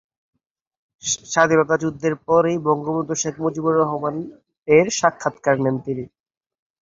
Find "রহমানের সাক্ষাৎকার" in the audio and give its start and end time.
3.77-5.55